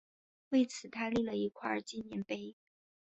[0.49, 2.55] 为此他立了一块纪念碑。